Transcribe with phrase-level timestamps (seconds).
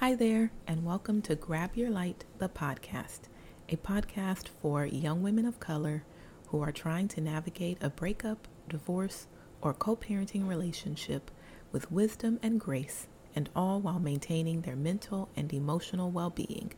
[0.00, 3.22] Hi there, and welcome to Grab Your Light, the podcast,
[3.68, 6.04] a podcast for young women of color
[6.46, 9.26] who are trying to navigate a breakup, divorce,
[9.60, 11.32] or co parenting relationship
[11.72, 16.72] with wisdom and grace, and all while maintaining their mental and emotional well being.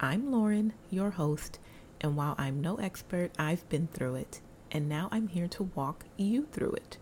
[0.00, 1.60] I'm Lauren, your host,
[2.00, 4.40] and while I'm no expert, I've been through it,
[4.72, 6.98] and now I'm here to walk you through it.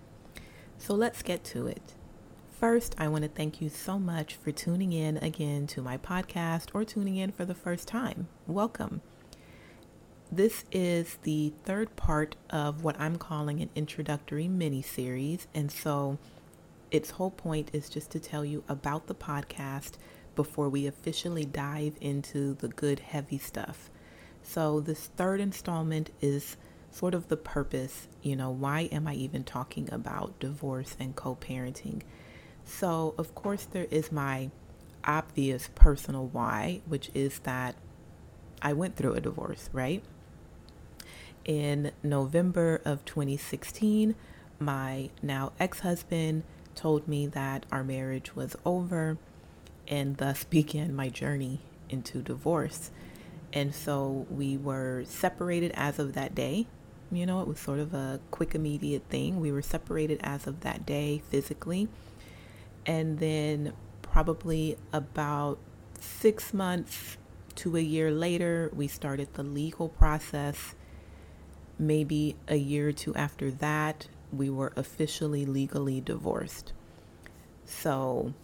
[0.77, 1.95] So let's get to it.
[2.61, 6.69] First, I want to thank you so much for tuning in again to my podcast
[6.73, 8.29] or tuning in for the first time.
[8.47, 9.03] Welcome.
[10.31, 15.49] This is the third part of what I'm calling an introductory mini series.
[15.53, 16.17] And so
[16.93, 19.95] its whole point is just to tell you about the podcast
[20.37, 23.91] before we officially dive into the good, heavy stuff.
[24.45, 26.57] So, this third installment is
[26.93, 28.07] sort of the purpose.
[28.23, 32.03] You know, why am I even talking about divorce and co parenting?
[32.65, 34.51] So, of course, there is my
[35.05, 37.75] obvious personal why, which is that
[38.63, 40.03] I went through a divorce, right?
[41.45, 44.15] In November of 2016,
[44.59, 46.43] my now ex husband
[46.75, 49.19] told me that our marriage was over
[49.87, 52.91] and thus began my journey into divorce.
[53.53, 56.67] And so we were separated as of that day.
[57.13, 59.39] You know, it was sort of a quick, immediate thing.
[59.39, 61.89] We were separated as of that day physically.
[62.87, 65.59] And then, probably about
[66.01, 67.17] six months
[67.57, 70.75] to a year later, we started the legal process.
[71.79, 76.73] Maybe a year or two after that, we were officially legally divorced.
[77.65, 78.35] So,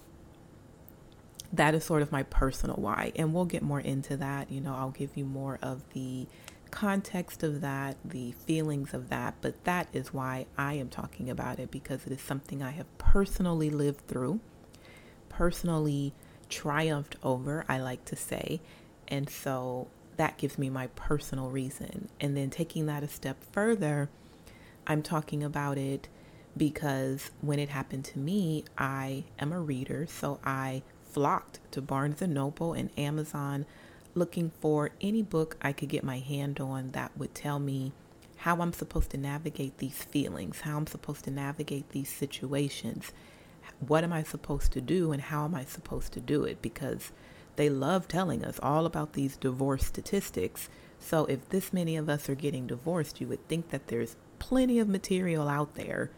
[1.53, 3.13] that is sort of my personal why.
[3.17, 4.51] And we'll get more into that.
[4.51, 6.27] You know, I'll give you more of the
[6.71, 11.59] context of that, the feelings of that, but that is why I am talking about
[11.59, 14.41] it because it is something I have personally lived through,
[15.29, 16.15] personally
[16.49, 18.61] triumphed over, I like to say.
[19.09, 22.09] And so that gives me my personal reason.
[22.21, 24.09] And then taking that a step further,
[24.87, 26.09] I'm talking about it
[26.57, 32.23] because when it happened to me, I am a reader, so I flocked to Barnes
[32.23, 33.67] and Noble and Amazon
[34.15, 37.93] looking for any book I could get my hand on that would tell me
[38.39, 43.13] how I'm supposed to navigate these feelings, how I'm supposed to navigate these situations.
[43.87, 46.63] What am I supposed to do and how am I supposed to do it?
[46.63, 47.13] Because
[47.57, 50.69] they love telling us all about these divorce statistics.
[50.99, 54.79] So if this many of us are getting divorced, you would think that there's plenty
[54.79, 56.11] of material out there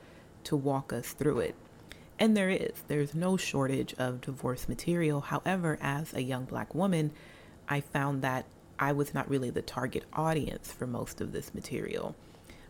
[0.45, 1.55] to walk us through it.
[2.19, 2.85] And there is.
[2.87, 5.23] There's no shortage of divorce material.
[5.23, 7.11] However, as a young black woman,
[7.73, 8.45] I found that
[8.79, 12.15] I was not really the target audience for most of this material.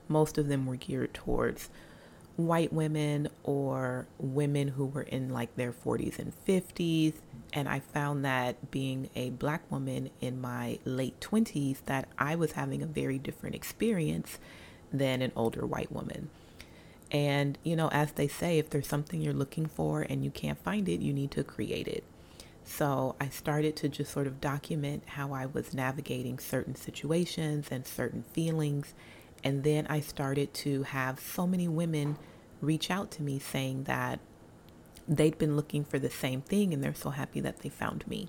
[0.07, 1.71] Most of them were geared towards
[2.37, 7.15] white women or women who were in like their 40s and 50s.
[7.53, 12.53] And I found that being a black woman in my late 20s, that I was
[12.53, 14.39] having a very different experience
[14.93, 16.31] than an older white woman.
[17.11, 20.63] And, you know, as they say, if there's something you're looking for and you can't
[20.63, 22.05] find it, you need to create it.
[22.65, 27.87] So I started to just sort of document how I was navigating certain situations and
[27.87, 28.95] certain feelings.
[29.45, 32.17] And then I started to have so many women
[32.61, 34.21] reach out to me saying that
[35.09, 38.29] they'd been looking for the same thing and they're so happy that they found me.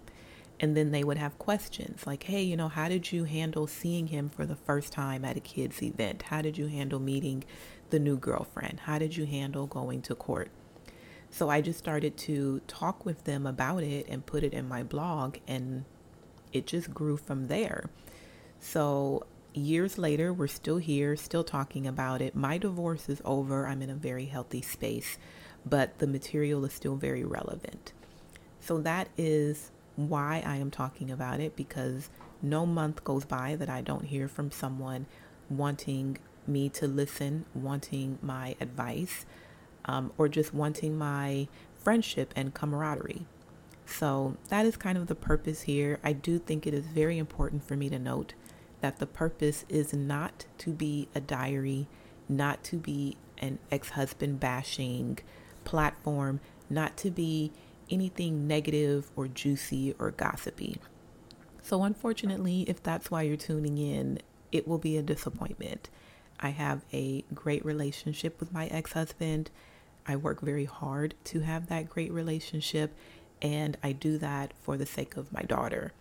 [0.59, 4.07] And then they would have questions like, hey, you know, how did you handle seeing
[4.07, 6.23] him for the first time at a kid's event?
[6.23, 7.43] How did you handle meeting
[7.89, 8.81] the new girlfriend?
[8.81, 10.49] How did you handle going to court?
[11.33, 14.83] So I just started to talk with them about it and put it in my
[14.83, 15.83] blog, and
[16.51, 17.89] it just grew from there.
[18.59, 22.35] So years later, we're still here, still talking about it.
[22.35, 23.65] My divorce is over.
[23.65, 25.17] I'm in a very healthy space,
[25.65, 27.93] but the material is still very relevant.
[28.59, 32.11] So that is why I am talking about it because
[32.43, 35.07] no month goes by that I don't hear from someone
[35.49, 39.25] wanting me to listen, wanting my advice
[39.85, 43.25] um, or just wanting my friendship and camaraderie.
[43.85, 45.99] So that is kind of the purpose here.
[46.03, 48.33] I do think it is very important for me to note
[48.81, 51.87] that the purpose is not to be a diary,
[52.27, 55.19] not to be an ex husband bashing
[55.63, 56.39] platform,
[56.69, 57.51] not to be
[57.89, 60.77] anything negative or juicy or gossipy.
[61.61, 64.19] So, unfortunately, if that's why you're tuning in,
[64.51, 65.89] it will be a disappointment.
[66.39, 69.49] I have a great relationship with my ex husband.
[70.05, 72.95] I work very hard to have that great relationship,
[73.41, 75.93] and I do that for the sake of my daughter.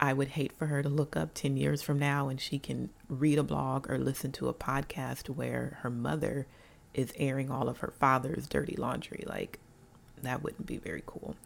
[0.00, 2.90] I would hate for her to look up 10 years from now and she can
[3.08, 6.46] read a blog or listen to a podcast where her mother
[6.92, 9.24] is airing all of her father's dirty laundry.
[9.26, 9.58] Like,
[10.22, 11.36] that wouldn't be very cool.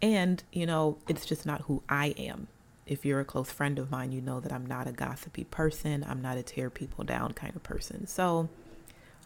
[0.00, 2.48] And, you know, it's just not who I am.
[2.86, 6.04] If you're a close friend of mine, you know that I'm not a gossipy person.
[6.06, 8.06] I'm not a tear people down kind of person.
[8.06, 8.48] So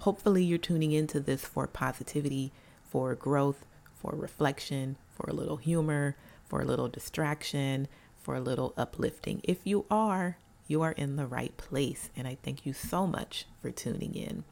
[0.01, 2.53] hopefully you're tuning into this for positivity,
[2.83, 3.65] for growth,
[3.95, 6.17] for reflection, for a little humor,
[6.47, 9.41] for a little distraction, for a little uplifting.
[9.45, 12.11] If you are, you are in the right place.
[12.17, 14.45] And I thank you so much for tuning in.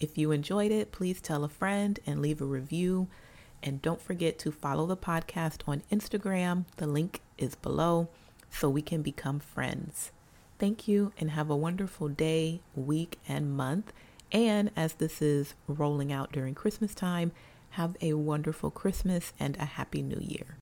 [0.00, 3.08] If you enjoyed it, please tell a friend and leave a review.
[3.62, 6.64] And don't forget to follow the podcast on Instagram.
[6.76, 8.08] The link is below
[8.50, 10.10] so we can become friends.
[10.58, 13.92] Thank you and have a wonderful day, week, and month.
[14.34, 17.30] And as this is rolling out during Christmas time,
[17.70, 20.46] have a wonderful Christmas and a happy new year.